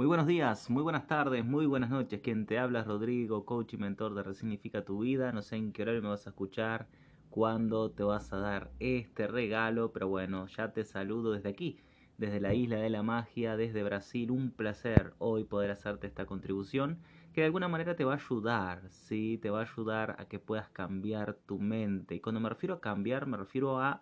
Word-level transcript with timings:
Muy 0.00 0.06
buenos 0.06 0.26
días, 0.26 0.70
muy 0.70 0.82
buenas 0.82 1.06
tardes, 1.06 1.44
muy 1.44 1.66
buenas 1.66 1.90
noches. 1.90 2.22
Quien 2.22 2.46
te 2.46 2.58
habla 2.58 2.80
es 2.80 2.86
Rodrigo, 2.86 3.44
coach 3.44 3.74
y 3.74 3.76
mentor 3.76 4.14
de 4.14 4.22
Resignifica 4.22 4.82
tu 4.82 5.00
vida. 5.00 5.30
No 5.30 5.42
sé 5.42 5.56
en 5.56 5.74
qué 5.74 5.82
horario 5.82 6.00
me 6.00 6.08
vas 6.08 6.26
a 6.26 6.30
escuchar, 6.30 6.88
cuándo 7.28 7.90
te 7.90 8.02
vas 8.02 8.32
a 8.32 8.38
dar 8.38 8.70
este 8.78 9.26
regalo, 9.26 9.92
pero 9.92 10.08
bueno, 10.08 10.46
ya 10.46 10.72
te 10.72 10.84
saludo 10.84 11.32
desde 11.32 11.50
aquí, 11.50 11.80
desde 12.16 12.40
la 12.40 12.54
isla 12.54 12.76
de 12.76 12.88
la 12.88 13.02
magia, 13.02 13.58
desde 13.58 13.82
Brasil. 13.82 14.30
Un 14.30 14.52
placer 14.52 15.12
hoy 15.18 15.44
poder 15.44 15.70
hacerte 15.70 16.06
esta 16.06 16.24
contribución 16.24 17.02
que 17.34 17.42
de 17.42 17.48
alguna 17.48 17.68
manera 17.68 17.94
te 17.94 18.06
va 18.06 18.14
a 18.14 18.16
ayudar, 18.16 18.88
¿sí? 18.88 19.36
Te 19.42 19.50
va 19.50 19.58
a 19.58 19.70
ayudar 19.70 20.16
a 20.18 20.24
que 20.24 20.38
puedas 20.38 20.70
cambiar 20.70 21.34
tu 21.34 21.58
mente. 21.58 22.14
Y 22.14 22.20
cuando 22.20 22.40
me 22.40 22.48
refiero 22.48 22.76
a 22.76 22.80
cambiar, 22.80 23.26
me 23.26 23.36
refiero 23.36 23.78
a 23.78 24.00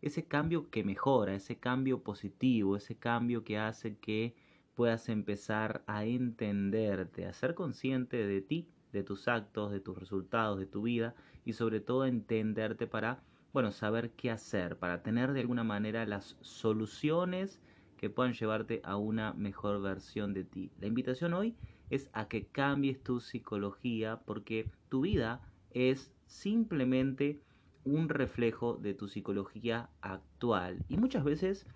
ese 0.00 0.28
cambio 0.28 0.70
que 0.70 0.84
mejora, 0.84 1.34
ese 1.34 1.58
cambio 1.58 2.04
positivo, 2.04 2.76
ese 2.76 2.96
cambio 2.96 3.42
que 3.42 3.58
hace 3.58 3.98
que 3.98 4.36
puedas 4.80 5.10
empezar 5.10 5.84
a 5.86 6.06
entenderte, 6.06 7.26
a 7.26 7.34
ser 7.34 7.54
consciente 7.54 8.16
de 8.16 8.40
ti, 8.40 8.66
de 8.94 9.02
tus 9.02 9.28
actos, 9.28 9.70
de 9.72 9.80
tus 9.80 9.98
resultados, 9.98 10.58
de 10.58 10.64
tu 10.64 10.80
vida 10.80 11.14
y 11.44 11.52
sobre 11.52 11.80
todo 11.80 12.06
entenderte 12.06 12.86
para, 12.86 13.22
bueno, 13.52 13.72
saber 13.72 14.12
qué 14.12 14.30
hacer, 14.30 14.78
para 14.78 15.02
tener 15.02 15.34
de 15.34 15.40
alguna 15.40 15.64
manera 15.64 16.06
las 16.06 16.38
soluciones 16.40 17.60
que 17.98 18.08
puedan 18.08 18.32
llevarte 18.32 18.80
a 18.82 18.96
una 18.96 19.34
mejor 19.34 19.82
versión 19.82 20.32
de 20.32 20.44
ti. 20.44 20.70
La 20.80 20.86
invitación 20.86 21.34
hoy 21.34 21.54
es 21.90 22.08
a 22.14 22.28
que 22.28 22.46
cambies 22.46 23.02
tu 23.02 23.20
psicología 23.20 24.22
porque 24.24 24.70
tu 24.88 25.02
vida 25.02 25.42
es 25.72 26.10
simplemente 26.24 27.38
un 27.84 28.08
reflejo 28.08 28.76
de 28.76 28.94
tu 28.94 29.08
psicología 29.08 29.90
actual 30.00 30.82
y 30.88 30.96
muchas 30.96 31.22
veces 31.22 31.66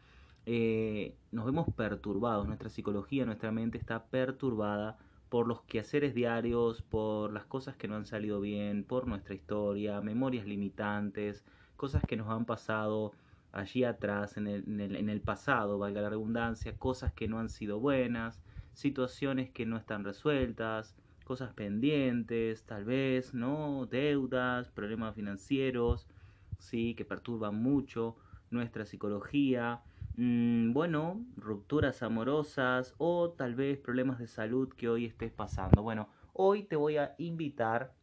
eh, 0.47 1.17
nos 1.33 1.47
vemos 1.47 1.69
perturbados, 1.75 2.47
nuestra 2.47 2.69
psicología, 2.69 3.25
nuestra 3.25 3.51
mente 3.53 3.79
está 3.79 4.07
perturbada 4.07 4.99
por 5.29 5.49
los 5.49 5.63
quehaceres 5.63 6.15
diarios, 6.15 6.83
por 6.83 7.33
las 7.33 7.45
cosas 7.47 7.77
que 7.77 7.89
no 7.89 7.97
han 7.97 8.07
salido 8.07 8.41
bien, 8.41 8.85
por 8.85 9.07
nuestra 9.07 9.35
historia, 9.35 10.01
memorias 10.01 10.47
limitantes, 10.47 11.45
cosas 11.77 12.05
que 12.05 12.17
nos 12.17 12.29
han 12.29 12.45
pasado 12.45 13.13
allí 13.53 13.85
atrás, 13.85 14.37
en 14.37 14.47
el, 14.47 14.65
en 14.97 15.09
el 15.09 15.21
pasado, 15.21 15.79
valga 15.79 16.03
la 16.03 16.11
redundancia, 16.11 16.77
cosas 16.77 17.13
que 17.13 17.29
no 17.29 17.39
han 17.39 17.49
sido 17.49 17.81
buenas, 17.81 18.41
situaciones 18.75 19.51
que 19.51 19.65
no 19.67 19.77
están 19.77 20.05
resueltas, 20.05 20.95
cosas 21.25 21.53
pendientes, 21.55 22.65
tal 22.65 22.85
vez, 22.85 23.35
¿no? 23.35 23.87
Deudas, 23.87 24.69
problemas 24.69 25.15
financieros, 25.15 26.07
sí, 26.59 26.95
que 26.95 27.05
perturban 27.05 27.57
mucho 27.57 28.17
nuestra 28.55 28.87
psicología. 28.87 29.85
Mm, 30.15 30.73
bueno, 30.73 31.27
rupturas 31.37 32.03
amorosas 32.03 32.95
o 32.99 33.33
tal 33.33 33.55
vez 33.55 33.79
problemas 33.79 34.19
de 34.19 34.27
salud 34.29 34.69
que 34.71 34.89
hoy 34.89 35.05
estés 35.07 35.33
pasando. 35.33 35.83
Bueno, 35.83 36.11
hoy 36.33 36.65
te 36.65 36.77
voy 36.77 36.97
a 36.99 37.15
invitar, 37.19 37.97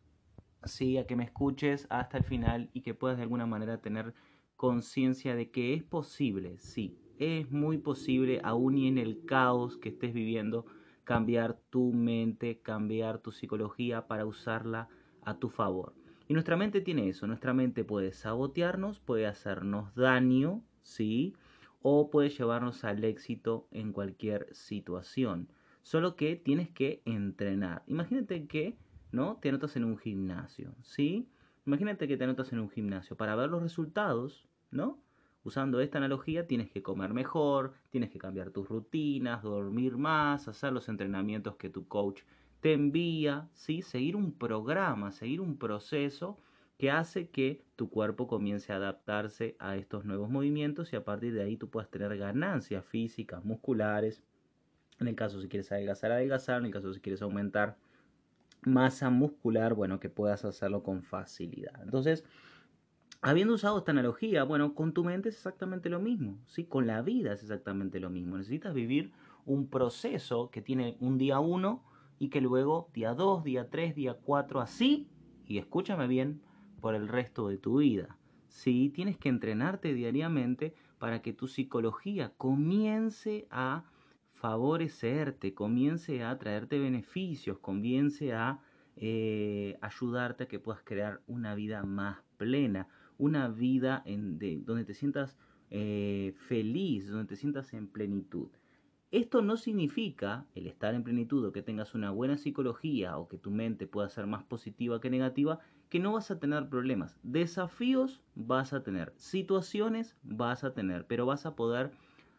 sí, 0.63 0.97
a 0.97 1.07
que 1.07 1.15
me 1.15 1.23
escuches 1.25 1.87
hasta 1.89 2.17
el 2.17 2.23
final 2.23 2.69
y 2.73 2.81
que 2.81 2.93
puedas 2.95 3.17
de 3.17 3.23
alguna 3.23 3.45
manera 3.45 3.81
tener 3.81 4.13
conciencia 4.55 5.35
de 5.35 5.51
que 5.51 5.73
es 5.73 5.83
posible, 5.83 6.59
sí, 6.59 7.01
es 7.17 7.51
muy 7.51 7.77
posible, 7.79 8.41
aún 8.43 8.77
y 8.77 8.87
en 8.87 8.97
el 8.97 9.25
caos 9.25 9.77
que 9.77 9.89
estés 9.89 10.13
viviendo, 10.13 10.65
cambiar 11.03 11.59
tu 11.69 11.93
mente, 11.93 12.61
cambiar 12.61 13.19
tu 13.19 13.31
psicología 13.31 14.07
para 14.07 14.25
usarla 14.25 14.89
a 15.21 15.39
tu 15.39 15.49
favor. 15.49 16.00
Y 16.27 16.33
nuestra 16.33 16.55
mente 16.55 16.81
tiene 16.81 17.09
eso, 17.09 17.27
nuestra 17.27 17.53
mente 17.53 17.83
puede 17.83 18.13
sabotearnos, 18.13 18.99
puede 18.99 19.27
hacernos 19.27 19.93
daño, 19.95 20.63
¿sí? 20.81 21.35
o 21.81 22.09
puede 22.09 22.29
llevarnos 22.29 22.83
al 22.83 23.03
éxito 23.03 23.67
en 23.71 23.91
cualquier 23.91 24.47
situación. 24.53 25.49
Solo 25.81 26.15
que 26.15 26.35
tienes 26.35 26.69
que 26.69 27.01
entrenar. 27.05 27.83
Imagínate 27.87 28.47
que, 28.47 28.77
¿no? 29.11 29.37
Te 29.41 29.49
anotas 29.49 29.75
en 29.75 29.85
un 29.85 29.97
gimnasio, 29.97 30.75
¿sí? 30.83 31.27
Imagínate 31.65 32.07
que 32.07 32.17
te 32.17 32.23
anotas 32.23 32.53
en 32.53 32.59
un 32.59 32.69
gimnasio. 32.69 33.17
Para 33.17 33.35
ver 33.35 33.49
los 33.49 33.63
resultados, 33.63 34.47
¿no? 34.69 34.99
Usando 35.43 35.79
esta 35.81 35.97
analogía, 35.97 36.45
tienes 36.45 36.69
que 36.69 36.83
comer 36.83 37.13
mejor, 37.13 37.73
tienes 37.89 38.11
que 38.11 38.19
cambiar 38.19 38.51
tus 38.51 38.69
rutinas, 38.69 39.41
dormir 39.41 39.97
más, 39.97 40.47
hacer 40.47 40.71
los 40.71 40.87
entrenamientos 40.87 41.55
que 41.55 41.69
tu 41.69 41.87
coach 41.87 42.21
te 42.61 42.73
envía, 42.73 43.49
¿sí? 43.53 43.81
Seguir 43.81 44.15
un 44.15 44.31
programa, 44.31 45.11
seguir 45.11 45.41
un 45.41 45.57
proceso 45.57 46.39
que 46.77 46.89
hace 46.89 47.29
que 47.29 47.63
tu 47.75 47.89
cuerpo 47.89 48.27
comience 48.27 48.71
a 48.71 48.77
adaptarse 48.77 49.55
a 49.59 49.75
estos 49.75 50.05
nuevos 50.05 50.29
movimientos 50.29 50.93
y 50.93 50.95
a 50.95 51.03
partir 51.03 51.33
de 51.33 51.43
ahí 51.43 51.57
tú 51.57 51.69
puedas 51.69 51.89
tener 51.89 52.17
ganancias 52.17 52.85
físicas, 52.85 53.43
musculares. 53.43 54.23
En 54.99 55.07
el 55.07 55.15
caso 55.15 55.41
si 55.41 55.47
quieres 55.47 55.71
adelgazar, 55.71 56.11
adelgazar. 56.11 56.59
En 56.59 56.67
el 56.67 56.71
caso 56.71 56.93
si 56.93 56.99
quieres 56.99 57.21
aumentar 57.21 57.77
masa 58.63 59.09
muscular, 59.09 59.73
bueno, 59.73 59.99
que 59.99 60.09
puedas 60.09 60.45
hacerlo 60.45 60.83
con 60.83 61.01
facilidad. 61.01 61.81
Entonces, 61.83 62.23
habiendo 63.21 63.55
usado 63.55 63.79
esta 63.79 63.91
analogía, 63.91 64.43
bueno, 64.43 64.75
con 64.75 64.93
tu 64.93 65.03
mente 65.03 65.29
es 65.29 65.35
exactamente 65.35 65.89
lo 65.89 65.99
mismo, 65.99 66.37
¿sí? 66.45 66.65
Con 66.65 66.85
la 66.85 67.01
vida 67.01 67.33
es 67.33 67.41
exactamente 67.41 67.99
lo 67.99 68.11
mismo. 68.11 68.37
Necesitas 68.37 68.75
vivir 68.75 69.11
un 69.45 69.67
proceso 69.67 70.51
que 70.51 70.61
tiene 70.61 70.97
un 70.99 71.17
día 71.17 71.39
uno 71.39 71.83
y 72.21 72.29
que 72.29 72.39
luego 72.39 72.91
día 72.93 73.15
dos, 73.15 73.43
día 73.43 73.71
tres, 73.71 73.95
día 73.95 74.13
cuatro, 74.13 74.61
así, 74.61 75.07
y 75.47 75.57
escúchame 75.57 76.05
bien, 76.05 76.39
por 76.79 76.93
el 76.93 77.07
resto 77.07 77.47
de 77.47 77.57
tu 77.57 77.79
vida. 77.79 78.15
Sí, 78.47 78.91
tienes 78.93 79.17
que 79.17 79.27
entrenarte 79.27 79.95
diariamente 79.95 80.75
para 80.99 81.23
que 81.23 81.33
tu 81.33 81.47
psicología 81.47 82.31
comience 82.37 83.47
a 83.49 83.85
favorecerte, 84.35 85.55
comience 85.55 86.23
a 86.23 86.37
traerte 86.37 86.77
beneficios, 86.77 87.57
comience 87.57 88.33
a 88.33 88.59
eh, 88.97 89.79
ayudarte 89.81 90.43
a 90.43 90.47
que 90.47 90.59
puedas 90.59 90.83
crear 90.83 91.23
una 91.25 91.55
vida 91.55 91.81
más 91.81 92.19
plena, 92.37 92.87
una 93.17 93.47
vida 93.47 94.03
en, 94.05 94.37
donde 94.63 94.85
te 94.85 94.93
sientas 94.93 95.39
eh, 95.71 96.35
feliz, 96.37 97.09
donde 97.09 97.29
te 97.29 97.35
sientas 97.35 97.73
en 97.73 97.87
plenitud. 97.87 98.49
Esto 99.11 99.41
no 99.41 99.57
significa 99.57 100.45
el 100.55 100.67
estar 100.67 100.93
en 100.95 101.03
plenitud 101.03 101.45
o 101.45 101.51
que 101.51 101.61
tengas 101.61 101.95
una 101.95 102.11
buena 102.11 102.37
psicología 102.37 103.17
o 103.17 103.27
que 103.27 103.37
tu 103.37 103.51
mente 103.51 103.85
pueda 103.85 104.07
ser 104.07 104.25
más 104.25 104.45
positiva 104.45 105.01
que 105.01 105.09
negativa, 105.09 105.59
que 105.89 105.99
no 105.99 106.13
vas 106.13 106.31
a 106.31 106.39
tener 106.39 106.69
problemas. 106.69 107.19
Desafíos 107.21 108.21
vas 108.35 108.71
a 108.71 108.83
tener, 108.83 109.11
situaciones 109.17 110.15
vas 110.23 110.63
a 110.63 110.73
tener, 110.73 111.07
pero 111.07 111.25
vas 111.25 111.45
a 111.45 111.57
poder 111.57 111.91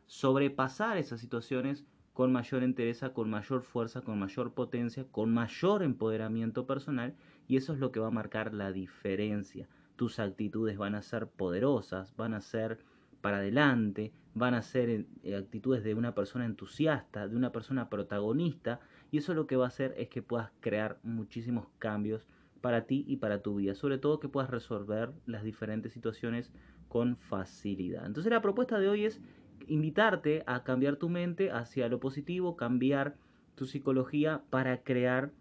sobrepasar 0.06 0.96
esas 0.96 1.20
situaciones 1.20 1.84
con 2.14 2.32
mayor 2.32 2.62
entereza, 2.62 3.12
con 3.12 3.28
mayor 3.28 3.64
fuerza, 3.64 4.00
con 4.00 4.18
mayor 4.18 4.54
potencia, 4.54 5.04
con 5.10 5.30
mayor 5.30 5.82
empoderamiento 5.82 6.66
personal 6.66 7.14
y 7.48 7.58
eso 7.58 7.74
es 7.74 7.80
lo 7.80 7.92
que 7.92 8.00
va 8.00 8.06
a 8.06 8.12
marcar 8.12 8.54
la 8.54 8.72
diferencia. 8.72 9.68
Tus 9.96 10.18
actitudes 10.18 10.78
van 10.78 10.94
a 10.94 11.02
ser 11.02 11.26
poderosas, 11.26 12.16
van 12.16 12.32
a 12.32 12.40
ser 12.40 12.78
para 13.22 13.38
adelante, 13.38 14.12
van 14.34 14.52
a 14.52 14.62
ser 14.62 15.06
eh, 15.22 15.36
actitudes 15.36 15.82
de 15.84 15.94
una 15.94 16.14
persona 16.14 16.44
entusiasta, 16.44 17.28
de 17.28 17.36
una 17.36 17.52
persona 17.52 17.88
protagonista, 17.88 18.80
y 19.10 19.18
eso 19.18 19.32
lo 19.32 19.46
que 19.46 19.56
va 19.56 19.66
a 19.66 19.68
hacer 19.68 19.94
es 19.96 20.08
que 20.08 20.20
puedas 20.20 20.50
crear 20.60 20.98
muchísimos 21.02 21.66
cambios 21.78 22.26
para 22.60 22.84
ti 22.86 23.04
y 23.08 23.16
para 23.16 23.42
tu 23.42 23.56
vida, 23.56 23.74
sobre 23.74 23.98
todo 23.98 24.20
que 24.20 24.28
puedas 24.28 24.50
resolver 24.50 25.12
las 25.26 25.42
diferentes 25.42 25.92
situaciones 25.92 26.52
con 26.88 27.16
facilidad. 27.16 28.06
Entonces 28.06 28.30
la 28.30 28.42
propuesta 28.42 28.78
de 28.78 28.88
hoy 28.88 29.04
es 29.04 29.20
invitarte 29.66 30.42
a 30.46 30.64
cambiar 30.64 30.96
tu 30.96 31.08
mente 31.08 31.50
hacia 31.50 31.88
lo 31.88 32.00
positivo, 32.00 32.56
cambiar 32.56 33.16
tu 33.54 33.66
psicología 33.66 34.42
para 34.50 34.82
crear, 34.82 35.32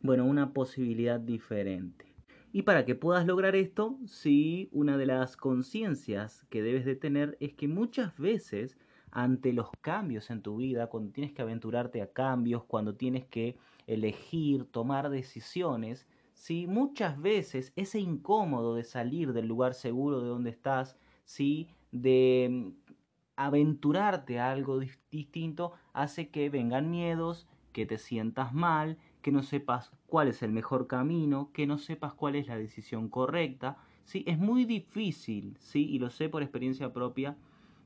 bueno, 0.00 0.24
una 0.24 0.52
posibilidad 0.52 1.20
diferente. 1.20 2.11
Y 2.52 2.62
para 2.62 2.84
que 2.84 2.94
puedas 2.94 3.26
lograr 3.26 3.56
esto, 3.56 3.98
sí, 4.06 4.68
una 4.72 4.98
de 4.98 5.06
las 5.06 5.36
conciencias 5.38 6.44
que 6.50 6.62
debes 6.62 6.84
de 6.84 6.96
tener 6.96 7.36
es 7.40 7.54
que 7.54 7.66
muchas 7.66 8.16
veces 8.18 8.76
ante 9.10 9.52
los 9.52 9.70
cambios 9.80 10.30
en 10.30 10.42
tu 10.42 10.56
vida, 10.56 10.88
cuando 10.88 11.12
tienes 11.12 11.32
que 11.32 11.42
aventurarte 11.42 12.02
a 12.02 12.12
cambios, 12.12 12.64
cuando 12.64 12.94
tienes 12.94 13.24
que 13.26 13.56
elegir, 13.86 14.64
tomar 14.66 15.08
decisiones, 15.10 16.06
sí, 16.34 16.66
muchas 16.66 17.20
veces 17.20 17.72
ese 17.76 18.00
incómodo 18.00 18.74
de 18.74 18.84
salir 18.84 19.32
del 19.32 19.46
lugar 19.46 19.74
seguro 19.74 20.20
de 20.20 20.28
donde 20.28 20.50
estás, 20.50 20.98
sí, 21.24 21.68
de 21.90 22.48
mm, 22.50 22.92
aventurarte 23.36 24.38
a 24.38 24.50
algo 24.50 24.80
distinto, 25.10 25.72
hace 25.94 26.28
que 26.30 26.50
vengan 26.50 26.90
miedos, 26.90 27.46
que 27.72 27.86
te 27.86 27.98
sientas 27.98 28.52
mal, 28.52 28.98
que 29.22 29.32
no 29.32 29.42
sepas 29.42 29.92
cuál 30.06 30.28
es 30.28 30.42
el 30.42 30.52
mejor 30.52 30.86
camino, 30.86 31.50
que 31.52 31.66
no 31.66 31.78
sepas 31.78 32.12
cuál 32.12 32.34
es 32.34 32.48
la 32.48 32.58
decisión 32.58 33.08
correcta. 33.08 33.78
¿sí? 34.04 34.24
Es 34.26 34.38
muy 34.38 34.64
difícil, 34.64 35.56
¿sí? 35.58 35.88
y 35.88 35.98
lo 35.98 36.10
sé 36.10 36.28
por 36.28 36.42
experiencia 36.42 36.92
propia, 36.92 37.36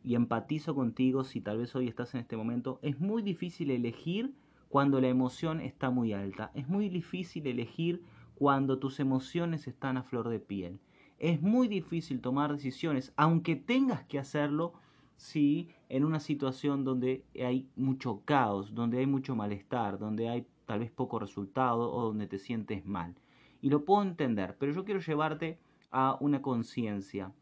y 0.03 0.15
empatizo 0.15 0.75
contigo 0.75 1.25
si 1.25 1.41
tal 1.41 1.59
vez 1.59 1.75
hoy 1.75 1.89
estás 1.89 2.15
en 2.15 2.21
este 2.21 2.37
momento, 2.37 2.79
es 2.83 3.01
muy 3.01 3.23
difícil 3.23 3.71
elegir 3.71 4.33
cuando 4.69 5.01
la 5.01 5.09
emoción 5.09 5.61
está 5.61 5.91
muy 5.91 6.13
alta, 6.13 6.53
es 6.55 6.69
muy 6.69 6.89
difícil 6.89 7.47
elegir 7.47 8.03
cuando 8.37 8.79
tus 8.79 9.01
emociones 9.01 9.67
están 9.67 9.97
a 9.97 10.03
flor 10.03 10.29
de 10.29 10.39
piel. 10.39 10.79
Es 11.19 11.43
muy 11.43 11.67
difícil 11.67 12.21
tomar 12.21 12.53
decisiones, 12.53 13.13
aunque 13.17 13.57
tengas 13.57 14.05
que 14.05 14.19
hacerlo, 14.19 14.75
si 15.17 15.71
en 15.89 16.05
una 16.05 16.21
situación 16.21 16.85
donde 16.85 17.25
hay 17.43 17.67
mucho 17.75 18.21
caos, 18.25 18.75
donde 18.75 18.99
hay 18.99 19.07
mucho 19.07 19.35
malestar, 19.35 19.99
donde 19.99 20.29
hay 20.29 20.47
tal 20.67 20.81
vez 20.81 20.91
poco 20.91 21.19
resultado 21.19 21.93
o 21.93 22.03
donde 22.03 22.27
te 22.27 22.39
sientes 22.39 22.85
mal. 22.85 23.15
Y 23.61 23.71
lo 23.71 23.85
puedo 23.85 24.03
entender, 24.03 24.57
pero 24.59 24.73
yo 24.73 24.85
quiero 24.85 25.01
llevarte 25.01 25.59
a 25.91 26.19
una 26.21 26.43
conciencia. 26.43 27.33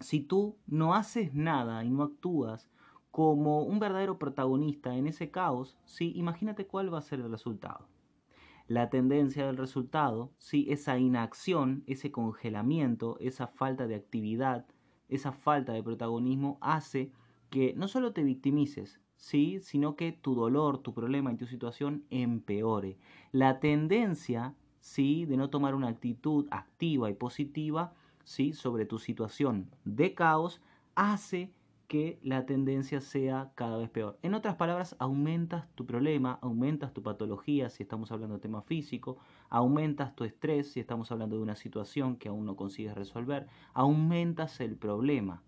Si 0.00 0.20
tú 0.20 0.58
no 0.66 0.94
haces 0.94 1.34
nada 1.34 1.84
y 1.84 1.90
no 1.90 2.02
actúas 2.02 2.68
como 3.10 3.62
un 3.62 3.78
verdadero 3.78 4.18
protagonista 4.18 4.96
en 4.96 5.06
ese 5.06 5.30
caos, 5.30 5.78
sí, 5.84 6.12
imagínate 6.16 6.66
cuál 6.66 6.92
va 6.92 6.98
a 6.98 7.02
ser 7.02 7.20
el 7.20 7.30
resultado. 7.30 7.88
La 8.68 8.90
tendencia 8.90 9.46
del 9.46 9.56
resultado, 9.56 10.32
sí, 10.38 10.66
esa 10.68 10.98
inacción, 10.98 11.84
ese 11.86 12.10
congelamiento, 12.10 13.16
esa 13.20 13.46
falta 13.46 13.86
de 13.86 13.94
actividad, 13.94 14.66
esa 15.08 15.32
falta 15.32 15.72
de 15.72 15.84
protagonismo 15.84 16.58
hace 16.60 17.12
que 17.48 17.74
no 17.76 17.86
solo 17.86 18.12
te 18.12 18.24
victimices, 18.24 19.00
¿sí? 19.16 19.60
sino 19.60 19.96
que 19.96 20.12
tu 20.12 20.34
dolor, 20.34 20.78
tu 20.78 20.94
problema 20.94 21.32
y 21.32 21.36
tu 21.36 21.46
situación 21.46 22.04
empeore. 22.10 22.98
La 23.32 23.60
tendencia 23.60 24.54
¿sí? 24.80 25.24
de 25.26 25.36
no 25.36 25.50
tomar 25.50 25.74
una 25.74 25.88
actitud 25.88 26.46
activa 26.50 27.10
y 27.10 27.14
positiva 27.14 27.92
¿sí? 28.24 28.52
sobre 28.52 28.86
tu 28.86 28.98
situación 28.98 29.70
de 29.84 30.14
caos 30.14 30.60
hace 30.94 31.52
que 31.88 32.18
la 32.22 32.46
tendencia 32.46 33.00
sea 33.00 33.52
cada 33.54 33.78
vez 33.78 33.88
peor. 33.90 34.18
En 34.22 34.34
otras 34.34 34.56
palabras, 34.56 34.96
aumentas 34.98 35.68
tu 35.74 35.86
problema, 35.86 36.38
aumentas 36.42 36.92
tu 36.92 37.02
patología 37.02 37.68
si 37.70 37.84
estamos 37.84 38.10
hablando 38.10 38.34
de 38.34 38.40
tema 38.40 38.62
físico, 38.62 39.18
aumentas 39.48 40.14
tu 40.16 40.24
estrés 40.24 40.72
si 40.72 40.80
estamos 40.80 41.12
hablando 41.12 41.36
de 41.36 41.42
una 41.42 41.56
situación 41.56 42.16
que 42.16 42.28
aún 42.28 42.44
no 42.44 42.56
consigues 42.56 42.94
resolver, 42.94 43.46
aumentas 43.72 44.60
el 44.60 44.76
problema. 44.76 45.42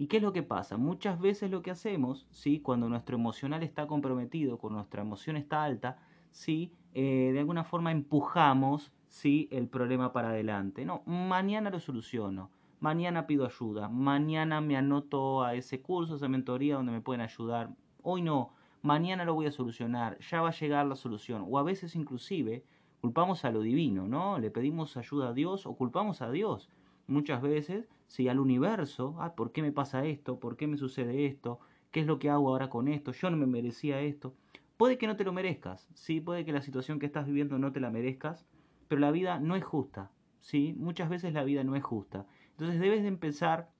¿Y 0.00 0.06
qué 0.06 0.18
es 0.18 0.22
lo 0.22 0.32
que 0.32 0.44
pasa? 0.44 0.76
Muchas 0.76 1.20
veces 1.20 1.50
lo 1.50 1.60
que 1.60 1.72
hacemos, 1.72 2.28
¿sí? 2.30 2.60
cuando 2.60 2.88
nuestro 2.88 3.16
emocional 3.16 3.64
está 3.64 3.88
comprometido, 3.88 4.56
cuando 4.56 4.78
nuestra 4.78 5.02
emoción 5.02 5.36
está 5.36 5.64
alta, 5.64 5.98
¿sí? 6.30 6.72
Eh, 6.94 7.30
de 7.32 7.38
alguna 7.40 7.64
forma 7.64 7.90
empujamos 7.90 8.92
¿sí? 9.08 9.48
el 9.50 9.66
problema 9.66 10.12
para 10.12 10.28
adelante. 10.28 10.84
No, 10.84 11.02
mañana 11.04 11.68
lo 11.70 11.80
soluciono, 11.80 12.52
mañana 12.78 13.26
pido 13.26 13.44
ayuda, 13.44 13.88
mañana 13.88 14.60
me 14.60 14.76
anoto 14.76 15.42
a 15.42 15.54
ese 15.54 15.82
curso, 15.82 16.12
a 16.12 16.16
esa 16.16 16.28
mentoría 16.28 16.76
donde 16.76 16.92
me 16.92 17.00
pueden 17.00 17.20
ayudar. 17.20 17.70
Hoy 18.04 18.22
no, 18.22 18.54
mañana 18.82 19.24
lo 19.24 19.34
voy 19.34 19.46
a 19.46 19.50
solucionar, 19.50 20.16
ya 20.20 20.40
va 20.42 20.50
a 20.50 20.52
llegar 20.52 20.86
la 20.86 20.94
solución. 20.94 21.44
O 21.48 21.58
a 21.58 21.64
veces 21.64 21.96
inclusive 21.96 22.64
culpamos 23.00 23.44
a 23.44 23.50
lo 23.50 23.62
divino, 23.62 24.06
¿no? 24.06 24.38
Le 24.38 24.52
pedimos 24.52 24.96
ayuda 24.96 25.30
a 25.30 25.32
Dios 25.32 25.66
o 25.66 25.74
culpamos 25.74 26.22
a 26.22 26.30
Dios 26.30 26.70
muchas 27.08 27.42
veces, 27.42 27.88
si 28.08 28.28
al 28.28 28.40
universo, 28.40 29.16
ah, 29.20 29.34
¿por 29.34 29.52
qué 29.52 29.62
me 29.62 29.70
pasa 29.72 30.04
esto? 30.04 30.40
¿Por 30.40 30.56
qué 30.56 30.66
me 30.66 30.76
sucede 30.76 31.26
esto? 31.26 31.60
¿Qué 31.92 32.00
es 32.00 32.06
lo 32.06 32.18
que 32.18 32.30
hago 32.30 32.48
ahora 32.48 32.68
con 32.68 32.88
esto? 32.88 33.12
Yo 33.12 33.30
no 33.30 33.36
me 33.36 33.46
merecía 33.46 34.00
esto. 34.00 34.34
Puede 34.76 34.98
que 34.98 35.06
no 35.06 35.16
te 35.16 35.24
lo 35.24 35.32
merezcas, 35.32 35.88
sí, 35.94 36.20
puede 36.20 36.44
que 36.44 36.52
la 36.52 36.62
situación 36.62 36.98
que 36.98 37.06
estás 37.06 37.26
viviendo 37.26 37.58
no 37.58 37.72
te 37.72 37.80
la 37.80 37.90
merezcas, 37.90 38.46
pero 38.88 39.00
la 39.00 39.10
vida 39.10 39.40
no 39.40 39.56
es 39.56 39.64
justa, 39.64 40.12
sí, 40.40 40.74
muchas 40.78 41.08
veces 41.08 41.32
la 41.32 41.44
vida 41.44 41.64
no 41.64 41.74
es 41.74 41.82
justa. 41.82 42.26
Entonces 42.50 42.80
debes 42.80 43.02
de 43.02 43.08
empezar 43.08 43.70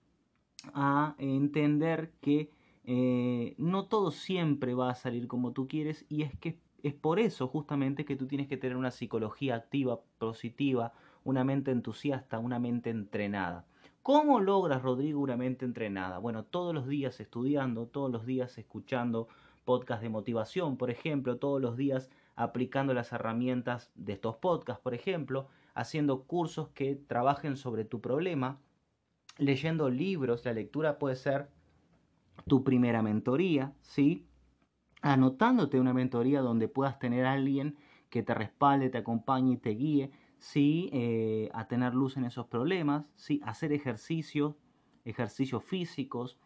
a 0.74 1.14
entender 1.18 2.12
que 2.20 2.50
eh, 2.84 3.54
no 3.58 3.86
todo 3.86 4.10
siempre 4.10 4.74
va 4.74 4.90
a 4.90 4.94
salir 4.94 5.28
como 5.28 5.52
tú 5.52 5.68
quieres 5.68 6.04
y 6.08 6.22
es 6.22 6.36
que 6.38 6.58
es 6.82 6.94
por 6.94 7.18
eso 7.18 7.48
justamente 7.48 8.04
que 8.04 8.16
tú 8.16 8.26
tienes 8.26 8.48
que 8.48 8.56
tener 8.56 8.76
una 8.76 8.90
psicología 8.90 9.56
activa, 9.56 10.00
positiva, 10.18 10.92
una 11.24 11.44
mente 11.44 11.70
entusiasta, 11.70 12.38
una 12.38 12.58
mente 12.58 12.90
entrenada. 12.90 13.66
¿Cómo 14.08 14.40
logras, 14.40 14.80
Rodrigo, 14.80 15.20
una 15.20 15.36
mente 15.36 15.66
entrenada? 15.66 16.16
Bueno, 16.16 16.42
todos 16.42 16.74
los 16.74 16.88
días 16.88 17.20
estudiando, 17.20 17.88
todos 17.88 18.10
los 18.10 18.24
días 18.24 18.56
escuchando 18.56 19.28
podcasts 19.66 20.02
de 20.02 20.08
motivación, 20.08 20.78
por 20.78 20.88
ejemplo, 20.88 21.36
todos 21.36 21.60
los 21.60 21.76
días 21.76 22.08
aplicando 22.34 22.94
las 22.94 23.12
herramientas 23.12 23.92
de 23.96 24.14
estos 24.14 24.36
podcasts, 24.36 24.82
por 24.82 24.94
ejemplo, 24.94 25.48
haciendo 25.74 26.22
cursos 26.22 26.70
que 26.70 26.94
trabajen 26.94 27.58
sobre 27.58 27.84
tu 27.84 28.00
problema, 28.00 28.58
leyendo 29.36 29.90
libros, 29.90 30.42
la 30.46 30.54
lectura 30.54 30.98
puede 30.98 31.14
ser 31.14 31.50
tu 32.46 32.64
primera 32.64 33.02
mentoría, 33.02 33.74
¿sí? 33.82 34.26
Anotándote 35.02 35.78
una 35.78 35.92
mentoría 35.92 36.40
donde 36.40 36.66
puedas 36.66 36.98
tener 36.98 37.26
a 37.26 37.34
alguien 37.34 37.76
que 38.08 38.22
te 38.22 38.32
respalde, 38.32 38.88
te 38.88 38.96
acompañe 38.96 39.52
y 39.52 39.56
te 39.58 39.70
guíe 39.72 40.12
sí, 40.38 40.90
eh, 40.92 41.50
a 41.52 41.68
tener 41.68 41.94
luz 41.94 42.16
en 42.16 42.24
esos 42.24 42.46
problemas, 42.46 43.06
sí, 43.16 43.40
hacer 43.44 43.72
ejercicios, 43.72 44.54
ejercicios 45.04 45.64
físicos, 45.64 46.38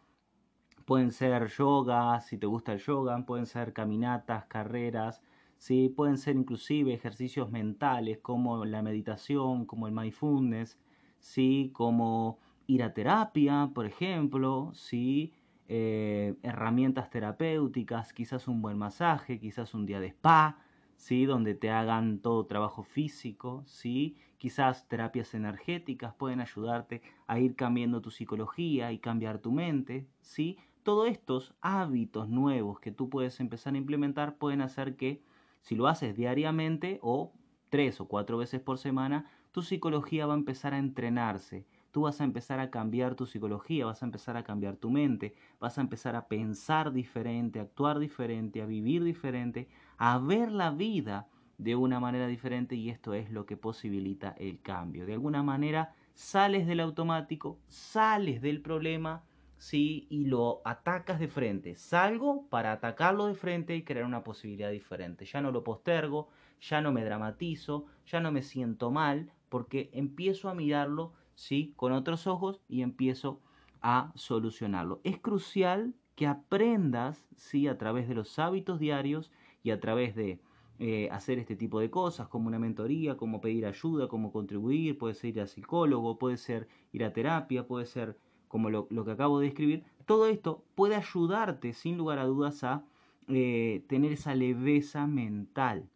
pueden 0.85 1.11
ser 1.11 1.47
yoga, 1.47 2.19
si 2.21 2.37
te 2.37 2.45
gusta 2.47 2.73
el 2.73 2.79
yoga, 2.79 3.25
pueden 3.25 3.45
ser 3.45 3.73
caminatas, 3.73 4.45
carreras, 4.45 5.21
sí, 5.57 5.89
pueden 5.89 6.17
ser 6.17 6.35
inclusive 6.35 6.93
ejercicios 6.93 7.51
mentales 7.51 8.19
como 8.19 8.65
la 8.65 8.81
meditación, 8.81 9.65
como 9.65 9.87
el 9.87 9.93
mindfulness, 9.93 10.79
sí, 11.19 11.71
como 11.73 12.39
ir 12.67 12.83
a 12.83 12.93
terapia, 12.93 13.71
por 13.73 13.85
ejemplo, 13.85 14.71
sí, 14.73 15.33
eh, 15.67 16.35
herramientas 16.43 17.09
terapéuticas, 17.09 18.13
quizás 18.13 18.47
un 18.47 18.61
buen 18.61 18.77
masaje, 18.77 19.39
quizás 19.39 19.73
un 19.73 19.85
día 19.85 19.99
de 19.99 20.07
spa, 20.07 20.59
¿sí? 21.03 21.25
donde 21.25 21.53
te 21.53 21.69
hagan 21.69 22.19
todo 22.19 22.45
trabajo 22.45 22.81
físico, 22.81 23.63
¿sí? 23.65 24.15
quizás 24.37 24.87
terapias 24.87 25.33
energéticas 25.33 26.13
pueden 26.13 26.39
ayudarte 26.39 27.01
a 27.27 27.39
ir 27.39 27.57
cambiando 27.57 28.01
tu 28.01 28.09
psicología 28.09 28.93
y 28.93 28.99
cambiar 28.99 29.39
tu 29.39 29.51
mente, 29.51 30.07
¿sí? 30.21 30.57
Todos 30.81 31.09
estos 31.09 31.55
hábitos 31.59 32.29
nuevos 32.29 32.79
que 32.79 32.93
tú 32.93 33.09
puedes 33.09 33.41
empezar 33.41 33.73
a 33.73 33.77
implementar 33.77 34.37
pueden 34.37 34.61
hacer 34.61 34.95
que 34.95 35.21
si 35.59 35.75
lo 35.75 35.87
haces 35.87 36.15
diariamente 36.15 36.99
o 37.01 37.33
tres 37.69 37.99
o 37.99 38.07
cuatro 38.07 38.37
veces 38.37 38.61
por 38.61 38.77
semana, 38.77 39.29
tu 39.51 39.61
psicología 39.61 40.25
va 40.25 40.35
a 40.35 40.37
empezar 40.37 40.73
a 40.73 40.77
entrenarse. 40.77 41.65
Tú 41.91 42.01
vas 42.01 42.21
a 42.21 42.23
empezar 42.23 42.59
a 42.59 42.71
cambiar 42.71 43.15
tu 43.15 43.25
psicología, 43.25 43.85
vas 43.85 44.01
a 44.01 44.05
empezar 44.05 44.35
a 44.37 44.43
cambiar 44.43 44.77
tu 44.77 44.89
mente, 44.89 45.35
vas 45.59 45.77
a 45.77 45.81
empezar 45.81 46.15
a 46.15 46.27
pensar 46.27 46.91
diferente, 46.93 47.59
a 47.59 47.63
actuar 47.63 47.99
diferente, 47.99 48.61
a 48.61 48.65
vivir 48.65 49.03
diferente, 49.03 49.67
a 50.05 50.17
ver 50.17 50.51
la 50.51 50.69
vida 50.69 51.29
de 51.57 51.77
una 51.77 51.97
manera 52.01 52.27
diferente 52.27 52.75
y 52.75 52.89
esto 52.89 53.13
es 53.13 53.31
lo 53.31 53.45
que 53.45 53.55
posibilita 53.55 54.35
el 54.37 54.61
cambio. 54.61 55.05
De 55.05 55.13
alguna 55.13 55.43
manera 55.43 55.95
sales 56.13 56.67
del 56.67 56.81
automático, 56.81 57.57
sales 57.69 58.41
del 58.41 58.61
problema, 58.61 59.23
¿sí? 59.57 60.05
Y 60.09 60.25
lo 60.25 60.61
atacas 60.65 61.21
de 61.21 61.29
frente. 61.29 61.77
Salgo 61.77 62.49
para 62.49 62.73
atacarlo 62.73 63.27
de 63.27 63.35
frente 63.35 63.77
y 63.77 63.83
crear 63.83 64.03
una 64.03 64.25
posibilidad 64.25 64.71
diferente. 64.71 65.23
Ya 65.23 65.39
no 65.39 65.53
lo 65.53 65.63
postergo, 65.63 66.27
ya 66.59 66.81
no 66.81 66.91
me 66.91 67.05
dramatizo, 67.05 67.85
ya 68.05 68.19
no 68.19 68.29
me 68.33 68.41
siento 68.41 68.91
mal, 68.91 69.31
porque 69.47 69.89
empiezo 69.93 70.49
a 70.49 70.53
mirarlo, 70.53 71.13
¿sí? 71.35 71.71
Con 71.77 71.93
otros 71.93 72.27
ojos 72.27 72.59
y 72.67 72.81
empiezo 72.81 73.39
a 73.81 74.11
solucionarlo. 74.15 74.99
Es 75.05 75.17
crucial 75.17 75.95
que 76.15 76.27
aprendas, 76.27 77.25
¿sí? 77.37 77.69
A 77.69 77.77
través 77.77 78.09
de 78.09 78.15
los 78.15 78.37
hábitos 78.37 78.79
diarios, 78.79 79.31
y 79.63 79.71
a 79.71 79.79
través 79.79 80.15
de 80.15 80.39
eh, 80.79 81.07
hacer 81.11 81.39
este 81.39 81.55
tipo 81.55 81.79
de 81.79 81.89
cosas, 81.89 82.27
como 82.27 82.47
una 82.47 82.59
mentoría, 82.59 83.15
como 83.15 83.39
pedir 83.39 83.65
ayuda, 83.65 84.07
como 84.07 84.31
contribuir, 84.31 84.97
puede 84.97 85.13
ser 85.13 85.29
ir 85.29 85.41
a 85.41 85.47
psicólogo, 85.47 86.17
puede 86.17 86.37
ser 86.37 86.67
ir 86.91 87.03
a 87.05 87.13
terapia, 87.13 87.65
puede 87.65 87.85
ser 87.85 88.17
como 88.47 88.69
lo, 88.69 88.87
que 88.87 89.11
acabo 89.11 89.39
de 89.39 89.47
describir, 89.47 89.83
todo 90.05 90.27
esto 90.27 90.63
puede 90.75 90.95
ayudarte 90.95 91.73
sin 91.73 91.97
lugar 91.97 92.19
a 92.19 92.25
dudas 92.25 92.63
a 92.63 92.85
eh, 93.27 93.83
tener 93.87 94.11
esa 94.11 94.35
leveza 94.35 95.07
mental, 95.07 95.89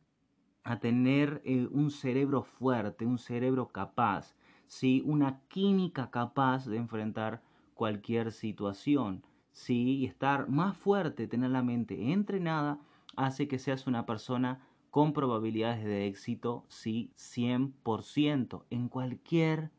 a 0.64 0.80
tener 0.80 1.42
eh, 1.44 1.68
un 1.72 1.92
cerebro 1.92 2.44
fuerte, 2.44 3.06
un 3.06 3.20
cerebro 3.20 3.68
capaz, 3.68 4.36
¿sí? 4.68 5.04
una 5.06 5.42
química 5.50 6.10
capaz 6.10 6.66
de 6.66 6.78
enfrentar 6.78 7.44
cualquier 7.74 8.32
situación, 8.32 9.24
¿sí? 9.52 9.98
y 9.98 10.06
estar 10.06 10.50
más 10.50 10.78
fuerte, 10.78 11.28
tener 11.28 11.52
la 11.52 11.62
mente 11.62 12.12
entrenada 12.12 12.80
hace 13.18 13.48
que 13.48 13.60
seas 13.60 13.88
una 13.88 14.06
persona 14.06 14.62
con 14.90 15.12
probabilidades 15.12 15.84
de 15.84 16.08
éxito, 16.08 16.66
sí, 16.70 17.12
100%, 17.18 18.64
en 18.70 18.88
cualquier 18.88 19.72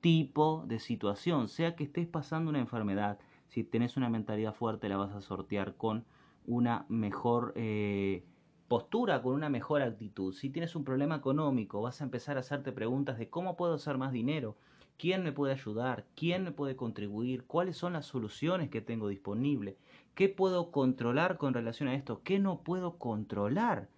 tipo 0.00 0.64
de 0.66 0.80
situación, 0.80 1.48
sea 1.48 1.76
que 1.76 1.84
estés 1.84 2.06
pasando 2.06 2.50
una 2.50 2.58
enfermedad, 2.58 3.18
si 3.46 3.64
tenés 3.64 3.96
una 3.96 4.08
mentalidad 4.08 4.54
fuerte 4.54 4.88
la 4.88 4.96
vas 4.96 5.14
a 5.14 5.20
sortear 5.20 5.76
con 5.76 6.04
una 6.46 6.86
mejor 6.88 7.52
eh, 7.54 8.24
postura, 8.68 9.22
con 9.22 9.34
una 9.34 9.48
mejor 9.48 9.82
actitud. 9.82 10.32
Si 10.32 10.50
tienes 10.50 10.74
un 10.74 10.84
problema 10.84 11.16
económico, 11.16 11.82
vas 11.82 12.00
a 12.00 12.04
empezar 12.04 12.36
a 12.36 12.40
hacerte 12.40 12.72
preguntas 12.72 13.18
de 13.18 13.28
cómo 13.28 13.56
puedo 13.56 13.74
hacer 13.74 13.98
más 13.98 14.12
dinero, 14.12 14.56
quién 15.00 15.22
me 15.22 15.32
puede 15.32 15.54
ayudar, 15.54 16.04
quién 16.14 16.44
me 16.44 16.52
puede 16.52 16.76
contribuir, 16.76 17.44
cuáles 17.44 17.78
son 17.78 17.94
las 17.94 18.04
soluciones 18.04 18.68
que 18.68 18.82
tengo 18.82 19.08
disponibles. 19.08 19.76
¿Qué 20.14 20.28
puedo 20.28 20.70
controlar 20.70 21.38
con 21.38 21.54
relación 21.54 21.88
a 21.88 21.94
esto? 21.94 22.20
¿Qué 22.22 22.38
no 22.38 22.60
puedo 22.60 22.98
controlar? 22.98 23.88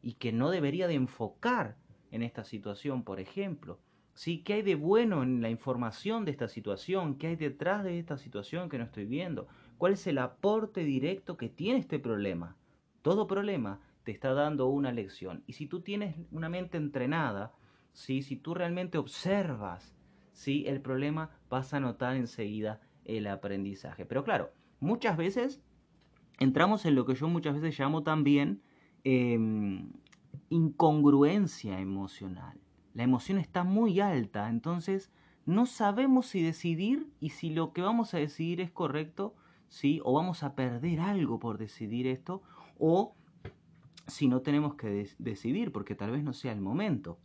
Y 0.00 0.14
que 0.14 0.32
no 0.32 0.48
debería 0.48 0.88
de 0.88 0.94
enfocar 0.94 1.76
en 2.10 2.22
esta 2.22 2.42
situación, 2.42 3.02
por 3.02 3.20
ejemplo. 3.20 3.80
¿Sí? 4.14 4.42
¿Qué 4.44 4.54
hay 4.54 4.62
de 4.62 4.76
bueno 4.76 5.22
en 5.22 5.42
la 5.42 5.50
información 5.50 6.24
de 6.24 6.30
esta 6.30 6.48
situación? 6.48 7.18
¿Qué 7.18 7.26
hay 7.26 7.36
detrás 7.36 7.84
de 7.84 7.98
esta 7.98 8.16
situación 8.16 8.70
que 8.70 8.78
no 8.78 8.84
estoy 8.84 9.04
viendo? 9.04 9.48
¿Cuál 9.76 9.92
es 9.92 10.06
el 10.06 10.16
aporte 10.16 10.84
directo 10.84 11.36
que 11.36 11.50
tiene 11.50 11.80
este 11.80 11.98
problema? 11.98 12.56
Todo 13.02 13.26
problema 13.26 13.82
te 14.04 14.12
está 14.12 14.32
dando 14.32 14.68
una 14.68 14.90
lección. 14.90 15.44
Y 15.46 15.52
si 15.52 15.66
tú 15.66 15.82
tienes 15.82 16.16
una 16.30 16.48
mente 16.48 16.78
entrenada, 16.78 17.52
¿sí? 17.92 18.22
si 18.22 18.36
tú 18.36 18.54
realmente 18.54 18.96
observas 18.96 19.95
¿sí? 20.36 20.64
el 20.66 20.80
problema, 20.82 21.30
vas 21.48 21.72
a 21.72 21.80
notar 21.80 22.14
enseguida 22.14 22.80
el 23.04 23.26
aprendizaje. 23.26 24.04
Pero 24.04 24.22
claro, 24.22 24.52
muchas 24.80 25.16
veces 25.16 25.62
entramos 26.38 26.84
en 26.84 26.94
lo 26.94 27.06
que 27.06 27.14
yo 27.14 27.26
muchas 27.26 27.54
veces 27.54 27.78
llamo 27.80 28.02
también 28.02 28.60
em, 29.02 29.92
incongruencia 30.50 31.80
emocional. 31.80 32.60
La 32.92 33.02
emoción 33.02 33.38
está 33.38 33.64
muy 33.64 34.00
alta, 34.00 34.48
entonces 34.50 35.10
no 35.46 35.64
sabemos 35.64 36.26
si 36.26 36.42
decidir 36.42 37.08
y 37.18 37.30
si 37.30 37.50
lo 37.50 37.72
que 37.72 37.80
vamos 37.80 38.12
a 38.12 38.18
decidir 38.18 38.60
es 38.60 38.70
correcto, 38.70 39.34
¿sí? 39.68 40.00
O 40.04 40.12
vamos 40.12 40.42
a 40.42 40.54
perder 40.54 41.00
algo 41.00 41.38
por 41.38 41.56
decidir 41.56 42.06
esto, 42.06 42.42
o 42.78 43.16
si 44.06 44.28
no 44.28 44.42
tenemos 44.42 44.74
que 44.74 45.08
decidir, 45.18 45.72
porque 45.72 45.94
tal 45.94 46.10
vez 46.10 46.22
no 46.22 46.34
sea 46.34 46.52
el 46.52 46.60
momento. 46.60 47.18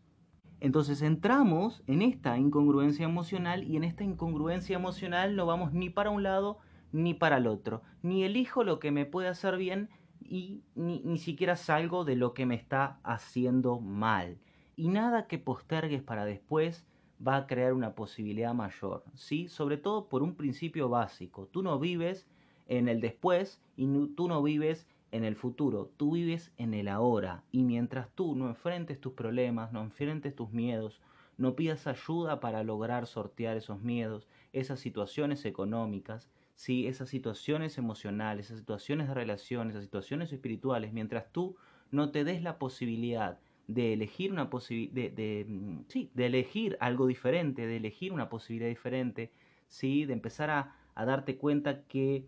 Entonces 0.62 1.02
entramos 1.02 1.84
en 1.88 2.04
esta 2.04 2.38
incongruencia 2.38 3.04
emocional 3.04 3.64
y 3.64 3.78
en 3.78 3.84
esta 3.84 4.04
incongruencia 4.04 4.76
emocional 4.76 5.36
no 5.36 5.48
vamos 5.48 5.74
ni 5.74 5.90
para 5.90 6.12
un 6.12 6.22
lado 6.22 6.60
ni 6.92 7.16
para 7.16 7.38
el 7.38 7.48
otro. 7.48 7.82
Ni 8.04 8.24
elijo 8.24 8.64
lo 8.64 8.80
que 8.80 8.92
me 8.92 9.06
puede 9.06 9.28
hacer 9.28 9.58
bien 9.58 9.90
y 10.22 10.64
ni, 10.76 11.02
ni 11.04 11.18
siquiera 11.18 11.56
salgo 11.56 12.06
de 12.06 12.16
lo 12.16 12.36
que 12.36 12.46
me 12.46 12.54
está 12.54 13.00
haciendo 13.04 13.80
mal. 13.80 14.38
Y 14.76 14.90
nada 14.90 15.28
que 15.28 15.40
postergues 15.40 16.04
para 16.04 16.26
después 16.26 16.86
va 17.26 17.38
a 17.38 17.48
crear 17.48 17.74
una 17.74 17.96
posibilidad 17.96 18.54
mayor, 18.54 19.04
¿sí? 19.16 19.48
Sobre 19.48 19.78
todo 19.78 20.10
por 20.10 20.22
un 20.22 20.36
principio 20.36 20.90
básico. 20.90 21.48
Tú 21.48 21.64
no 21.64 21.80
vives 21.80 22.28
en 22.68 22.88
el 22.88 23.02
después 23.02 23.64
y 23.76 23.88
tú 24.16 24.28
no 24.28 24.44
vives 24.44 24.88
en 25.12 25.26
el 25.26 25.36
futuro, 25.36 25.92
tú 25.98 26.14
vives 26.14 26.52
en 26.58 26.74
el 26.74 26.88
ahora. 26.88 27.44
Y 27.52 27.64
mientras 27.64 28.10
tú 28.16 28.36
no 28.36 28.48
enfrentes 28.48 29.00
tus 29.00 29.14
problemas, 29.14 29.72
no 29.72 29.82
enfrentes 29.82 30.36
tus 30.36 30.52
miedos, 30.52 31.02
no 31.38 31.56
pidas 31.56 31.88
ayuda 31.88 32.40
para 32.40 32.64
lograr 32.64 33.08
sortear 33.08 33.58
esos 33.58 33.82
miedos, 33.82 34.28
esas 34.54 34.80
situaciones 34.80 35.46
económicas, 35.46 36.30
¿sí? 36.56 36.88
esas 36.88 37.10
situaciones 37.10 37.78
emocionales, 37.78 38.48
esas 38.48 38.60
situaciones 38.60 39.08
de 39.08 39.14
relaciones, 39.14 39.74
esas 39.74 39.86
situaciones 39.86 40.32
espirituales, 40.32 40.94
mientras 40.94 41.32
tú 41.32 41.56
no 41.90 42.12
te 42.12 42.24
des 42.24 42.42
la 42.42 42.58
posibilidad 42.58 43.40
de 43.68 43.94
elegir 43.94 44.32
una 44.32 44.50
posibilidad, 44.50 45.12
de, 45.12 45.46
mm, 45.48 45.80
sí, 45.88 46.10
de 46.14 46.26
elegir 46.26 46.78
algo 46.80 47.08
diferente, 47.08 47.66
de 47.66 47.78
elegir 47.78 48.14
una 48.14 48.30
posibilidad 48.30 48.70
diferente, 48.70 49.32
¿sí? 49.68 50.06
de 50.06 50.14
empezar 50.14 50.50
a, 50.50 50.76
a 50.96 51.06
darte 51.06 51.38
cuenta 51.38 51.84
que 51.84 52.28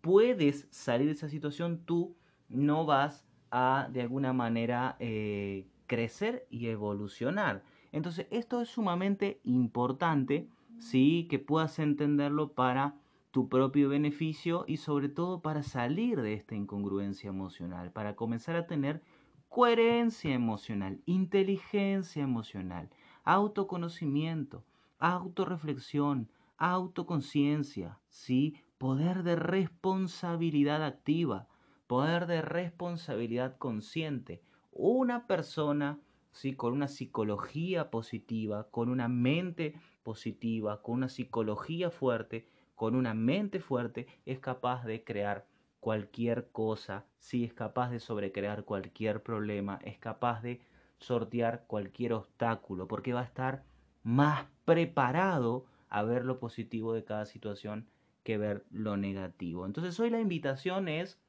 puedes 0.00 0.66
salir 0.70 1.06
de 1.06 1.12
esa 1.12 1.28
situación, 1.28 1.82
tú 1.84 2.14
no 2.52 2.86
vas 2.86 3.26
a 3.50 3.88
de 3.92 4.02
alguna 4.02 4.32
manera 4.32 4.96
eh, 4.98 5.66
crecer 5.86 6.46
y 6.50 6.68
evolucionar. 6.68 7.62
Entonces 7.92 8.26
esto 8.30 8.60
es 8.60 8.68
sumamente 8.68 9.40
importante, 9.44 10.48
¿sí? 10.78 11.26
que 11.28 11.38
puedas 11.38 11.78
entenderlo 11.78 12.52
para 12.52 12.94
tu 13.30 13.48
propio 13.48 13.88
beneficio 13.88 14.64
y 14.66 14.76
sobre 14.76 15.08
todo 15.08 15.40
para 15.40 15.62
salir 15.62 16.20
de 16.20 16.34
esta 16.34 16.54
incongruencia 16.54 17.28
emocional, 17.28 17.90
para 17.90 18.14
comenzar 18.14 18.56
a 18.56 18.66
tener 18.66 19.02
coherencia 19.48 20.32
emocional, 20.32 21.00
inteligencia 21.04 22.22
emocional, 22.22 22.88
autoconocimiento, 23.24 24.64
autorreflexión, 24.98 26.30
autoconciencia, 26.56 27.98
¿sí? 28.08 28.54
poder 28.78 29.22
de 29.22 29.36
responsabilidad 29.36 30.82
activa, 30.82 31.48
poder 31.86 32.26
de 32.26 32.42
responsabilidad 32.42 33.56
consciente. 33.58 34.42
Una 34.72 35.26
persona 35.26 36.00
¿sí? 36.32 36.54
con 36.54 36.72
una 36.72 36.88
psicología 36.88 37.90
positiva, 37.90 38.68
con 38.70 38.88
una 38.88 39.08
mente 39.08 39.74
positiva, 40.02 40.82
con 40.82 40.96
una 40.96 41.08
psicología 41.08 41.90
fuerte, 41.90 42.46
con 42.74 42.94
una 42.94 43.14
mente 43.14 43.60
fuerte, 43.60 44.06
es 44.26 44.40
capaz 44.40 44.84
de 44.84 45.04
crear 45.04 45.46
cualquier 45.80 46.48
cosa, 46.52 47.06
si 47.18 47.44
es 47.44 47.52
capaz 47.52 47.90
de 47.90 48.00
sobrecrear 48.00 48.64
cualquier 48.64 49.22
problema, 49.22 49.78
es 49.84 49.98
capaz 49.98 50.42
de 50.42 50.60
sortear 50.98 51.64
cualquier 51.66 52.12
obstáculo, 52.12 52.86
porque 52.86 53.12
va 53.12 53.20
a 53.20 53.24
estar 53.24 53.64
más 54.02 54.46
preparado 54.64 55.64
a 55.88 56.02
ver 56.02 56.24
lo 56.24 56.38
positivo 56.38 56.94
de 56.94 57.04
cada 57.04 57.26
situación 57.26 57.88
que 58.22 58.38
ver 58.38 58.64
lo 58.70 58.96
negativo. 58.96 59.66
Entonces 59.66 59.98
hoy 60.00 60.10
la 60.10 60.20
invitación 60.20 60.88
es 60.88 61.20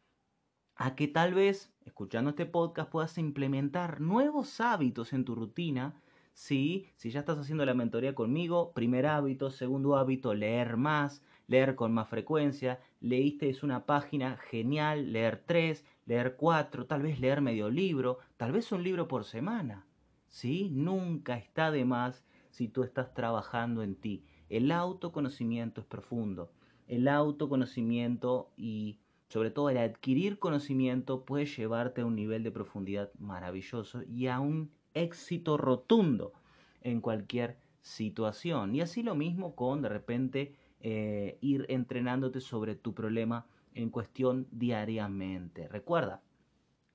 a 0.75 0.95
que 0.95 1.07
tal 1.07 1.33
vez, 1.33 1.71
escuchando 1.85 2.31
este 2.31 2.45
podcast, 2.45 2.89
puedas 2.89 3.17
implementar 3.17 4.01
nuevos 4.01 4.59
hábitos 4.59 5.13
en 5.13 5.25
tu 5.25 5.35
rutina. 5.35 5.93
Si 6.33 6.87
ya 6.99 7.19
estás 7.19 7.37
haciendo 7.37 7.65
la 7.65 7.75
mentoría 7.75 8.15
conmigo, 8.15 8.73
primer 8.73 9.05
hábito, 9.05 9.51
segundo 9.51 9.95
hábito, 9.97 10.33
leer 10.33 10.77
más, 10.77 11.21
leer 11.47 11.75
con 11.75 11.93
más 11.93 12.09
frecuencia, 12.09 12.79
leíste 13.01 13.49
es 13.49 13.61
una 13.61 13.85
página 13.85 14.37
genial, 14.37 15.13
leer 15.13 15.43
tres, 15.45 15.85
leer 16.05 16.35
cuatro, 16.35 16.87
tal 16.87 17.03
vez 17.03 17.19
leer 17.19 17.41
medio 17.41 17.69
libro, 17.69 18.17
tal 18.37 18.51
vez 18.51 18.71
un 18.71 18.83
libro 18.83 19.07
por 19.07 19.25
semana. 19.25 19.85
¿Sí? 20.27 20.69
Nunca 20.71 21.37
está 21.37 21.69
de 21.69 21.85
más 21.85 22.25
si 22.49 22.67
tú 22.67 22.81
estás 22.81 23.13
trabajando 23.13 23.83
en 23.83 23.95
ti. 23.95 24.25
El 24.49 24.71
autoconocimiento 24.71 25.81
es 25.81 25.87
profundo. 25.87 26.51
El 26.87 27.07
autoconocimiento 27.07 28.51
y 28.57 28.99
sobre 29.33 29.49
todo 29.49 29.71
el 29.71 29.79
adquirir 29.79 30.37
conocimiento 30.37 31.25
puede 31.25 31.47
llevarte 31.47 32.01
a 32.01 32.05
un 32.05 32.15
nivel 32.15 32.43
de 32.43 32.51
profundidad 32.51 33.09
maravilloso 33.17 34.03
y 34.03 34.27
a 34.27 34.39
un 34.39 34.69
éxito 34.93 35.57
rotundo 35.57 36.33
en 36.81 37.01
cualquier 37.01 37.57
situación. 37.81 38.75
Y 38.75 38.81
así 38.81 39.01
lo 39.01 39.15
mismo 39.15 39.55
con 39.55 39.81
de 39.81 39.89
repente 39.89 40.53
eh, 40.81 41.39
ir 41.41 41.65
entrenándote 41.69 42.41
sobre 42.41 42.75
tu 42.75 42.93
problema 42.93 43.47
en 43.73 43.89
cuestión 43.89 44.45
diariamente. 44.51 45.67
Recuerda, 45.67 46.21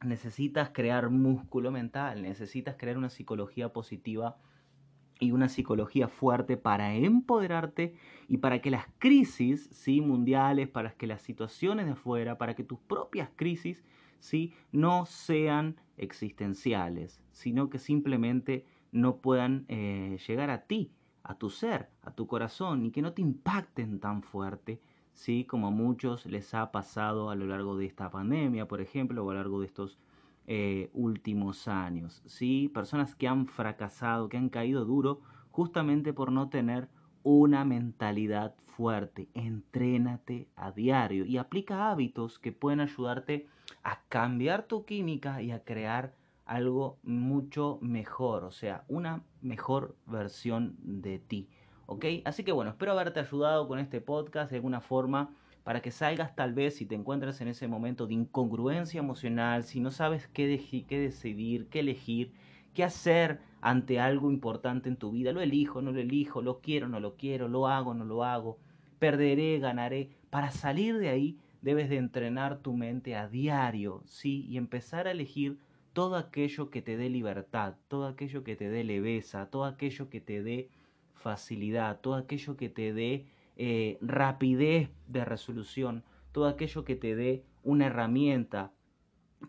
necesitas 0.05 0.71
crear 0.71 1.11
músculo 1.11 1.73
mental, 1.73 2.23
necesitas 2.23 2.77
crear 2.79 2.99
una 2.99 3.11
psicología 3.11 3.73
positiva 3.73 4.37
y 5.19 5.33
una 5.33 5.49
psicología 5.49 6.09
fuerte 6.09 6.57
para 6.57 6.95
empoderarte 6.95 7.95
y 8.29 8.39
para 8.39 8.61
que 8.61 8.71
las 8.71 8.87
crisis 8.99 9.69
¿sí? 9.73 10.01
mundiales, 10.01 10.69
para 10.69 10.93
que 10.93 11.07
las 11.07 11.23
situaciones 11.23 11.87
de 11.87 11.93
afuera, 11.93 12.39
para 12.39 12.55
que 12.55 12.65
tus 12.65 12.79
propias 12.79 13.31
crisis 13.37 13.85
¿sí? 14.21 14.53
no 14.73 15.07
sean 15.07 15.77
existenciales, 15.97 17.23
sino 17.33 17.71
que 17.71 17.79
simplemente 17.79 18.65
no 18.93 19.17
puedan 19.17 19.65
eh, 19.69 20.19
llegar 20.27 20.51
a 20.51 20.63
ti 20.63 20.93
a 21.29 21.35
tu 21.35 21.51
ser, 21.51 21.91
a 22.03 22.13
tu 22.13 22.27
corazón 22.27 22.87
y 22.87 22.91
que 22.91 23.03
no 23.03 23.13
te 23.13 23.21
impacten 23.21 24.01
tan 24.01 24.23
fuerte, 24.23 24.81
¿sí? 25.13 25.45
como 25.45 25.67
a 25.67 25.71
muchos 25.71 26.25
les 26.25 26.55
ha 26.55 26.73
pasado 26.73 27.29
a 27.29 27.35
lo 27.35 27.47
largo 27.47 27.77
de 27.77 27.85
esta 27.85 28.11
pandemia, 28.11 28.67
por 28.67 28.81
ejemplo, 28.81 29.25
o 29.25 29.31
a 29.31 29.35
lo 29.35 29.41
largo 29.41 29.61
de 29.61 29.67
estos 29.67 29.99
eh, 30.51 30.89
últimos 30.95 31.69
años. 31.69 32.23
¿sí? 32.25 32.71
Personas 32.73 33.15
que 33.15 33.29
han 33.29 33.47
fracasado, 33.47 34.31
que 34.31 34.39
han 34.39 34.49
caído 34.49 34.87
duro 34.87 35.21
justamente 35.51 36.15
por 36.15 36.33
no 36.33 36.49
tener 36.49 36.89
una 37.23 37.67
mentalidad 37.67 38.55
fuerte. 38.65 39.29
Entrénate 39.35 40.49
a 40.57 40.73
diario 40.73 41.27
y 41.27 41.37
aplica 41.37 41.91
hábitos 41.91 42.39
que 42.39 42.53
pueden 42.53 42.81
ayudarte 42.81 43.47
a 43.83 44.01
cambiar 44.09 44.63
tu 44.63 44.87
química 44.87 45.43
y 45.43 45.51
a 45.51 45.65
crear 45.65 46.15
algo 46.47 46.99
mucho 47.03 47.79
mejor, 47.83 48.45
o 48.45 48.51
sea, 48.51 48.85
una 48.89 49.23
mejor 49.43 49.97
versión 50.07 50.77
de 50.81 51.19
ti. 51.19 51.51
¿Ok? 51.85 52.07
Así 52.25 52.43
que 52.43 52.53
bueno, 52.53 52.71
espero 52.71 52.93
haberte 52.93 53.21
ayudado 53.21 53.69
con 53.69 53.79
este 53.81 54.01
podcast 54.01 54.51
de 54.51 54.57
alguna 54.57 54.81
forma 54.81 55.35
para 55.65 55.83
que 55.83 55.91
salgas 55.91 56.35
tal 56.35 56.55
vez 56.55 56.77
si 56.77 56.87
te 56.87 56.95
encuentras 56.95 57.41
en 57.41 57.49
ese 57.49 57.69
momento 57.69 58.07
de 58.07 58.15
incongruencia 58.15 58.99
emocional, 58.99 59.65
si 59.65 59.81
no 59.81 59.91
sabes 59.91 60.27
qué, 60.29 60.85
qué 60.89 60.99
decidir, 60.99 61.67
qué 61.69 61.81
elegir, 61.81 62.33
qué 62.75 62.85
hacer 62.85 63.41
ante 63.61 64.01
algo 64.01 64.31
importante 64.31 64.89
en 64.89 64.97
tu 64.97 65.11
vida. 65.11 65.33
Lo 65.33 65.41
elijo, 65.41 65.83
no 65.83 65.93
lo 65.93 66.01
elijo, 66.01 66.43
lo 66.43 66.61
quiero, 66.61 66.89
no 66.89 67.01
lo 67.01 67.17
quiero, 67.17 67.49
lo 67.49 67.67
hago, 67.67 67.95
no 67.95 68.05
lo 68.05 68.25
hago, 68.25 68.59
perderé, 68.99 69.59
ganaré. 69.59 70.11
Para 70.31 70.51
salir 70.51 70.99
de 70.99 71.09
ahí 71.09 71.39
debes 71.63 71.89
de 71.89 71.97
entrenar 71.97 72.61
tu 72.61 72.75
mente 72.75 73.17
a 73.17 73.29
diario, 73.29 74.03
¿sí? 74.07 74.47
Y 74.49 74.57
empezar 74.57 75.07
a 75.07 75.11
elegir 75.11 75.59
todo 75.93 76.17
aquello 76.17 76.71
que 76.71 76.83
te 76.83 76.97
dé 76.97 77.11
libertad, 77.11 77.75
todo 77.89 78.07
aquello 78.07 78.45
que 78.45 78.57
te 78.57 78.69
dé 78.69 78.85
leveza, 78.85 79.51
todo 79.51 79.65
aquello 79.65 80.09
que 80.09 80.21
te 80.21 80.43
dé 80.43 80.69
facilidad, 81.15 82.01
todo 82.01 82.15
aquello 82.15 82.57
que 82.57 82.69
te 82.69 82.93
dé 82.93 83.27
eh, 83.59 83.99
rapidez 84.01 84.89
de 85.09 85.25
resolución, 85.25 86.05
todo 86.33 86.47
aquello 86.47 86.85
que 86.85 86.97
te 86.97 87.15
dé 87.17 87.45
una 87.63 87.87
herramienta 87.87 88.73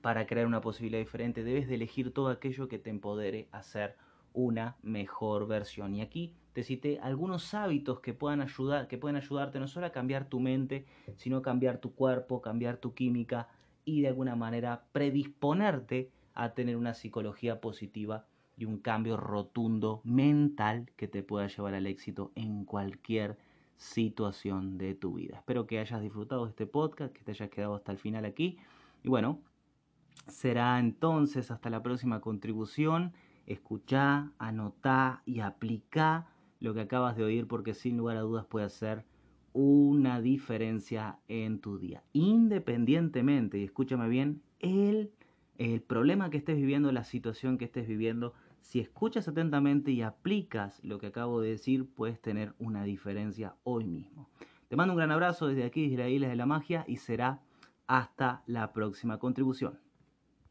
para 0.02 0.26
crear 0.26 0.48
una 0.48 0.62
posibilidad 0.62 1.00
diferente. 1.00 1.44
Debes 1.44 1.68
de 1.68 1.76
elegir 1.76 2.14
todo 2.14 2.30
aquello 2.30 2.68
que 2.68 2.80
te 2.80 2.90
empodere 2.90 3.48
a 3.52 3.64
ser 3.64 3.96
una 4.34 4.78
mejor 4.82 5.48
versión. 5.48 5.96
Y 5.96 6.02
aquí 6.02 6.36
te 6.54 6.64
cité 6.64 7.00
algunos 7.02 7.54
hábitos 7.54 8.00
que 8.00 8.14
puedan 8.14 8.42
ayudar, 8.42 8.88
que 8.88 8.98
pueden 8.98 9.16
ayudarte 9.16 9.60
no 9.60 9.68
solo 9.68 9.86
a 9.86 9.92
cambiar 9.92 10.28
tu 10.28 10.40
mente, 10.40 10.86
sino 11.16 11.38
a 11.38 11.42
cambiar 11.42 11.80
tu 11.80 11.94
cuerpo, 11.94 12.42
cambiar 12.42 12.78
tu 12.78 12.94
química 12.94 13.48
y 13.86 14.02
de 14.02 14.08
alguna 14.08 14.36
manera 14.36 14.86
predisponerte 14.92 16.12
a 16.34 16.54
tener 16.54 16.78
una 16.78 16.94
psicología 16.94 17.62
positiva 17.62 18.26
y 18.58 18.66
un 18.66 18.80
cambio 18.80 19.18
rotundo 19.18 20.02
mental 20.04 20.92
que 20.96 21.08
te 21.08 21.24
pueda 21.24 21.48
llevar 21.48 21.76
al 21.76 21.88
éxito 21.88 22.32
en 22.36 22.66
cualquier 22.66 23.38
situación 23.80 24.78
de 24.78 24.94
tu 24.94 25.14
vida. 25.14 25.38
Espero 25.38 25.66
que 25.66 25.80
hayas 25.80 26.02
disfrutado 26.02 26.44
de 26.44 26.52
este 26.52 26.68
podcast, 26.68 27.14
que 27.14 27.24
te 27.24 27.32
hayas 27.32 27.50
quedado 27.50 27.76
hasta 27.76 27.94
el 27.94 27.98
final 27.98 28.26
aquí. 28.26 28.58
Y 29.04 29.10
bueno, 29.10 29.42
será 30.28 30.78
entonces 30.80 31.50
hasta 31.50 31.70
la 31.70 31.82
próxima 31.82 32.20
contribución. 32.20 33.14
Escucha, 33.48 34.34
anotá 34.38 35.24
y 35.26 35.40
aplica 35.40 36.28
lo 36.60 36.74
que 36.74 36.82
acabas 36.82 37.16
de 37.16 37.24
oír 37.24 37.48
porque 37.48 37.74
sin 37.74 37.98
lugar 37.98 38.18
a 38.18 38.22
dudas 38.22 38.46
puede 38.46 38.66
hacer 38.66 39.06
una 39.54 40.22
diferencia 40.22 41.18
en 41.30 41.60
tu 41.60 41.80
día. 41.80 42.04
Independientemente, 42.12 43.60
y 43.60 43.64
escúchame 43.64 44.10
bien, 44.10 44.42
el, 44.60 45.12
el 45.58 45.82
problema 45.82 46.30
que 46.30 46.38
estés 46.38 46.58
viviendo, 46.58 46.92
la 46.92 47.06
situación 47.06 47.58
que 47.58 47.66
estés 47.66 47.88
viviendo, 47.88 48.34
si 48.62 48.80
escuchas 48.80 49.28
atentamente 49.28 49.92
y 49.92 50.02
aplicas 50.02 50.84
lo 50.84 51.00
que 51.00 51.08
acabo 51.08 51.42
de 51.42 51.52
decir, 51.52 51.88
puedes 51.88 52.22
tener 52.22 52.54
una 52.60 52.84
diferencia 52.84 53.56
hoy 53.64 53.86
mismo. 53.86 54.30
Te 54.68 54.76
mando 54.76 54.94
un 54.94 54.98
gran 54.98 55.12
abrazo 55.12 55.48
desde 55.48 55.66
aquí, 55.66 55.90
desde 55.90 56.04
la 56.04 56.10
Isla 56.10 56.28
de 56.30 56.36
la 56.36 56.46
Magia, 56.46 56.86
y 56.88 56.98
será 56.98 57.42
hasta 57.88 58.44
la 58.46 58.72
próxima 58.72 59.18
contribución. 59.18 59.80